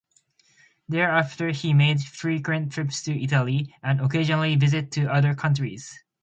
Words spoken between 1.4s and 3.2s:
he made frequent trips